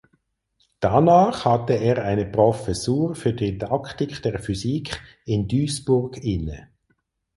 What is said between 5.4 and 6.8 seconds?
Duisburg inne.